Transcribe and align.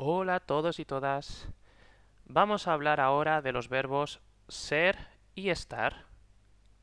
Hola 0.00 0.36
a 0.36 0.40
todos 0.40 0.78
y 0.78 0.84
todas. 0.84 1.48
Vamos 2.24 2.68
a 2.68 2.72
hablar 2.72 3.00
ahora 3.00 3.42
de 3.42 3.50
los 3.50 3.68
verbos 3.68 4.20
ser 4.46 4.96
y 5.34 5.50
estar. 5.50 6.04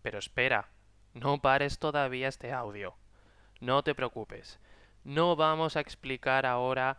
Pero 0.01 0.19
espera, 0.19 0.67
no 1.13 1.41
pares 1.41 1.79
todavía 1.79 2.27
este 2.27 2.51
audio. 2.51 2.97
No 3.61 3.83
te 3.83 3.95
preocupes. 3.95 4.59
No 5.05 5.37
vamos 5.37 5.77
a 5.77 5.79
explicar 5.79 6.45
ahora 6.45 6.97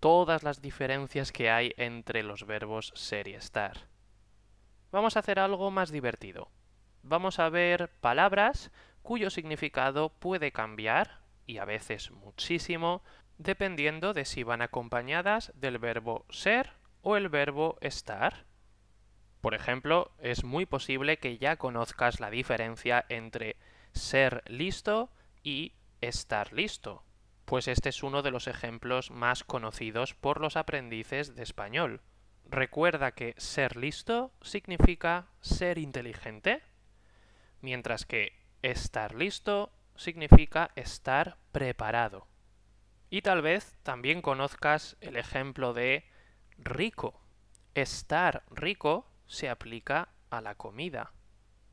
todas 0.00 0.42
las 0.42 0.60
diferencias 0.60 1.32
que 1.32 1.48
hay 1.48 1.72
entre 1.78 2.22
los 2.22 2.44
verbos 2.44 2.92
ser 2.94 3.26
y 3.26 3.32
estar. 3.32 3.88
Vamos 4.92 5.16
a 5.16 5.20
hacer 5.20 5.38
algo 5.38 5.70
más 5.70 5.90
divertido. 5.90 6.50
Vamos 7.02 7.38
a 7.38 7.48
ver 7.48 7.88
palabras 8.02 8.70
cuyo 9.02 9.30
significado 9.30 10.10
puede 10.10 10.52
cambiar, 10.52 11.22
y 11.46 11.56
a 11.56 11.64
veces 11.64 12.10
muchísimo, 12.10 13.02
dependiendo 13.38 14.12
de 14.12 14.24
si 14.24 14.42
van 14.42 14.62
acompañadas 14.62 15.52
del 15.54 15.78
verbo 15.78 16.24
ser 16.30 16.72
o 17.02 17.16
el 17.16 17.28
verbo 17.28 17.78
estar. 17.80 18.46
Por 19.40 19.54
ejemplo, 19.54 20.12
es 20.18 20.44
muy 20.44 20.66
posible 20.66 21.18
que 21.18 21.38
ya 21.38 21.56
conozcas 21.56 22.20
la 22.20 22.30
diferencia 22.30 23.04
entre 23.08 23.56
ser 23.92 24.42
listo 24.46 25.10
y 25.42 25.74
estar 26.00 26.52
listo, 26.52 27.04
pues 27.44 27.68
este 27.68 27.90
es 27.90 28.02
uno 28.02 28.22
de 28.22 28.30
los 28.30 28.46
ejemplos 28.46 29.10
más 29.10 29.44
conocidos 29.44 30.14
por 30.14 30.40
los 30.40 30.56
aprendices 30.56 31.34
de 31.36 31.42
español. 31.42 32.00
Recuerda 32.46 33.12
que 33.12 33.34
ser 33.36 33.76
listo 33.76 34.32
significa 34.42 35.28
ser 35.40 35.78
inteligente, 35.78 36.62
mientras 37.60 38.06
que 38.06 38.32
estar 38.62 39.14
listo 39.14 39.72
significa 39.96 40.70
estar 40.74 41.36
preparado. 41.52 42.26
Y 43.10 43.22
tal 43.22 43.42
vez 43.42 43.76
también 43.82 44.22
conozcas 44.22 44.96
el 45.00 45.16
ejemplo 45.16 45.72
de 45.72 46.04
rico. 46.58 47.20
Estar 47.74 48.44
rico 48.50 49.06
se 49.26 49.48
aplica 49.48 50.08
a 50.30 50.40
la 50.40 50.54
comida. 50.54 51.12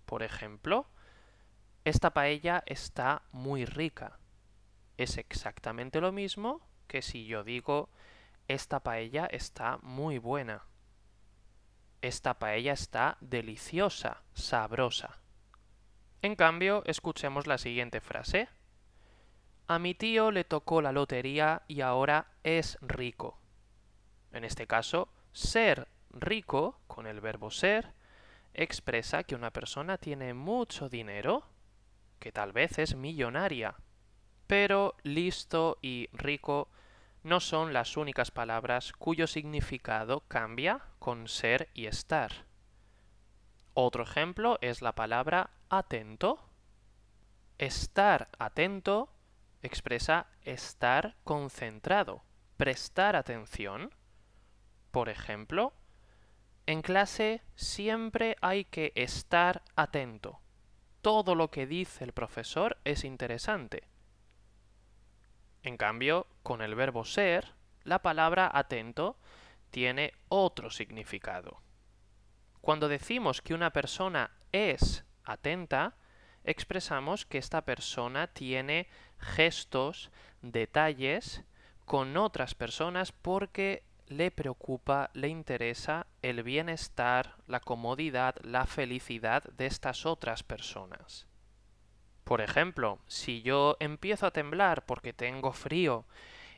Por 0.05 0.23
ejemplo, 0.23 0.87
esta 1.83 2.11
paella 2.11 2.63
está 2.65 3.23
muy 3.31 3.65
rica. 3.65 4.19
Es 4.97 5.17
exactamente 5.17 5.99
lo 6.01 6.11
mismo 6.11 6.61
que 6.87 7.01
si 7.01 7.25
yo 7.25 7.43
digo 7.43 7.89
esta 8.47 8.81
paella 8.81 9.27
está 9.27 9.79
muy 9.81 10.17
buena. 10.17 10.65
Esta 12.01 12.37
paella 12.37 12.73
está 12.73 13.17
deliciosa, 13.21 14.23
sabrosa. 14.33 15.21
En 16.21 16.35
cambio, 16.35 16.83
escuchemos 16.85 17.47
la 17.47 17.57
siguiente 17.57 18.01
frase. 18.01 18.49
A 19.71 19.79
mi 19.79 19.93
tío 19.93 20.31
le 20.31 20.43
tocó 20.43 20.81
la 20.81 20.91
lotería 20.91 21.61
y 21.69 21.79
ahora 21.79 22.27
es 22.43 22.77
rico. 22.81 23.37
En 24.33 24.43
este 24.43 24.67
caso, 24.67 25.07
ser 25.31 25.87
rico, 26.09 26.81
con 26.87 27.07
el 27.07 27.21
verbo 27.21 27.51
ser, 27.51 27.93
expresa 28.53 29.23
que 29.23 29.33
una 29.33 29.51
persona 29.51 29.97
tiene 29.97 30.33
mucho 30.33 30.89
dinero, 30.89 31.45
que 32.19 32.33
tal 32.33 32.51
vez 32.51 32.79
es 32.79 32.95
millonaria. 32.95 33.75
Pero 34.45 34.97
listo 35.03 35.77
y 35.81 36.09
rico 36.11 36.67
no 37.23 37.39
son 37.39 37.71
las 37.71 37.95
únicas 37.95 38.29
palabras 38.29 38.91
cuyo 38.91 39.25
significado 39.25 40.25
cambia 40.27 40.81
con 40.99 41.29
ser 41.29 41.69
y 41.73 41.85
estar. 41.85 42.43
Otro 43.73 44.03
ejemplo 44.03 44.57
es 44.59 44.81
la 44.81 44.95
palabra 44.95 45.51
atento. 45.69 46.43
Estar 47.57 48.27
atento 48.37 49.07
expresa 49.61 50.27
estar 50.41 51.15
concentrado, 51.23 52.23
prestar 52.57 53.15
atención. 53.15 53.93
Por 54.91 55.09
ejemplo, 55.09 55.73
en 56.65 56.81
clase 56.81 57.41
siempre 57.55 58.35
hay 58.41 58.65
que 58.65 58.91
estar 58.95 59.63
atento. 59.75 60.39
Todo 61.01 61.35
lo 61.35 61.49
que 61.49 61.65
dice 61.65 62.03
el 62.03 62.13
profesor 62.13 62.77
es 62.83 63.03
interesante. 63.03 63.87
En 65.63 65.77
cambio, 65.77 66.27
con 66.43 66.61
el 66.61 66.75
verbo 66.75 67.05
ser, 67.05 67.53
la 67.83 68.01
palabra 68.01 68.49
atento 68.53 69.17
tiene 69.69 70.13
otro 70.27 70.69
significado. 70.69 71.61
Cuando 72.61 72.87
decimos 72.87 73.41
que 73.41 73.53
una 73.53 73.71
persona 73.71 74.31
es 74.51 75.03
atenta, 75.23 75.95
expresamos 76.43 77.25
que 77.25 77.37
esta 77.37 77.61
persona 77.61 78.27
tiene 78.27 78.87
gestos, 79.19 80.11
detalles 80.41 81.43
con 81.85 82.17
otras 82.17 82.55
personas 82.55 83.11
porque 83.11 83.83
le 84.07 84.29
preocupa, 84.29 85.09
le 85.13 85.29
interesa 85.29 86.05
el 86.21 86.43
bienestar, 86.43 87.35
la 87.47 87.59
comodidad, 87.59 88.35
la 88.43 88.65
felicidad 88.65 89.43
de 89.43 89.67
estas 89.67 90.05
otras 90.05 90.43
personas. 90.43 91.27
Por 92.23 92.41
ejemplo, 92.41 92.99
si 93.07 93.41
yo 93.41 93.77
empiezo 93.79 94.25
a 94.25 94.31
temblar 94.31 94.85
porque 94.85 95.13
tengo 95.13 95.53
frío 95.53 96.05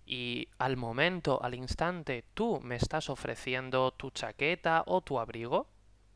y 0.05 0.49
al 0.57 0.77
momento, 0.77 1.41
al 1.43 1.55
instante, 1.55 2.25
tú 2.33 2.59
me 2.61 2.75
estás 2.75 3.09
ofreciendo 3.09 3.91
tu 3.91 4.11
chaqueta 4.11 4.83
o 4.85 5.01
tu 5.01 5.19
abrigo, 5.19 5.67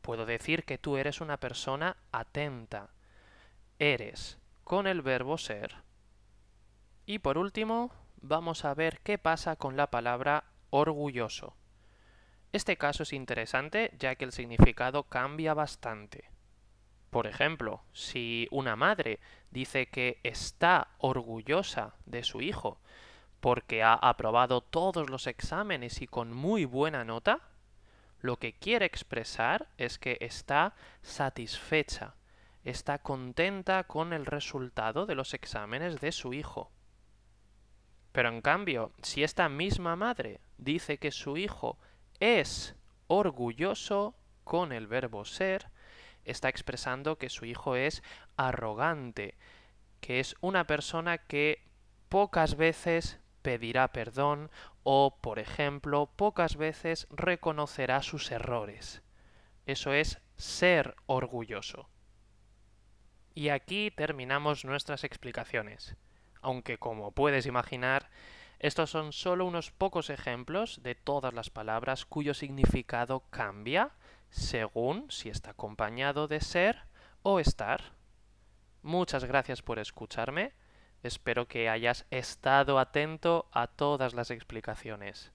puedo 0.02 0.26
decir 0.26 0.64
que 0.64 0.78
tú 0.78 0.96
eres 0.96 1.20
una 1.20 1.38
persona 1.38 1.96
atenta, 2.12 2.90
eres 3.78 4.38
con 4.64 4.86
el 4.86 5.02
verbo 5.02 5.38
ser. 5.38 5.76
Y 7.06 7.20
por 7.20 7.38
último, 7.38 7.90
vamos 8.20 8.64
a 8.64 8.74
ver 8.74 9.00
qué 9.00 9.18
pasa 9.18 9.56
con 9.56 9.76
la 9.76 9.90
palabra 9.90 10.44
orgulloso. 10.70 11.54
Este 12.52 12.76
caso 12.76 13.02
es 13.02 13.12
interesante 13.12 13.94
ya 13.98 14.14
que 14.14 14.24
el 14.24 14.32
significado 14.32 15.04
cambia 15.04 15.54
bastante. 15.54 16.30
Por 17.10 17.26
ejemplo, 17.26 17.82
si 17.92 18.48
una 18.50 18.76
madre 18.76 19.20
dice 19.50 19.86
que 19.86 20.20
está 20.22 20.88
orgullosa 20.98 21.94
de 22.04 22.22
su 22.22 22.42
hijo 22.42 22.80
porque 23.40 23.82
ha 23.82 23.94
aprobado 23.94 24.60
todos 24.60 25.08
los 25.08 25.26
exámenes 25.26 26.02
y 26.02 26.06
con 26.06 26.32
muy 26.32 26.64
buena 26.64 27.04
nota, 27.04 27.40
lo 28.20 28.36
que 28.38 28.52
quiere 28.52 28.84
expresar 28.84 29.68
es 29.78 29.98
que 29.98 30.18
está 30.20 30.74
satisfecha, 31.02 32.14
está 32.68 32.98
contenta 32.98 33.84
con 33.84 34.12
el 34.12 34.26
resultado 34.26 35.06
de 35.06 35.14
los 35.14 35.32
exámenes 35.34 36.00
de 36.00 36.12
su 36.12 36.34
hijo. 36.34 36.70
Pero 38.12 38.28
en 38.28 38.42
cambio, 38.42 38.92
si 39.02 39.22
esta 39.22 39.48
misma 39.48 39.96
madre 39.96 40.40
dice 40.58 40.98
que 40.98 41.10
su 41.10 41.36
hijo 41.36 41.78
es 42.20 42.74
orgulloso 43.06 44.14
con 44.44 44.72
el 44.72 44.86
verbo 44.86 45.24
ser, 45.24 45.70
está 46.24 46.48
expresando 46.48 47.16
que 47.16 47.30
su 47.30 47.44
hijo 47.44 47.76
es 47.76 48.02
arrogante, 48.36 49.36
que 50.00 50.20
es 50.20 50.36
una 50.40 50.66
persona 50.66 51.18
que 51.18 51.64
pocas 52.08 52.56
veces 52.56 53.18
pedirá 53.42 53.92
perdón 53.92 54.50
o, 54.82 55.18
por 55.20 55.38
ejemplo, 55.38 56.10
pocas 56.16 56.56
veces 56.56 57.06
reconocerá 57.10 58.02
sus 58.02 58.30
errores. 58.30 59.02
Eso 59.64 59.92
es 59.92 60.20
ser 60.36 60.96
orgulloso. 61.06 61.88
Y 63.38 63.50
aquí 63.50 63.92
terminamos 63.92 64.64
nuestras 64.64 65.04
explicaciones, 65.04 65.94
aunque 66.42 66.76
como 66.76 67.12
puedes 67.12 67.46
imaginar, 67.46 68.10
estos 68.58 68.90
son 68.90 69.12
solo 69.12 69.46
unos 69.46 69.70
pocos 69.70 70.10
ejemplos 70.10 70.82
de 70.82 70.96
todas 70.96 71.32
las 71.32 71.48
palabras 71.48 72.04
cuyo 72.04 72.34
significado 72.34 73.22
cambia 73.30 73.92
según 74.28 75.08
si 75.12 75.28
está 75.28 75.52
acompañado 75.52 76.26
de 76.26 76.40
ser 76.40 76.80
o 77.22 77.38
estar. 77.38 77.92
Muchas 78.82 79.24
gracias 79.24 79.62
por 79.62 79.78
escucharme. 79.78 80.52
Espero 81.04 81.46
que 81.46 81.68
hayas 81.68 82.06
estado 82.10 82.80
atento 82.80 83.48
a 83.52 83.68
todas 83.68 84.14
las 84.14 84.32
explicaciones. 84.32 85.30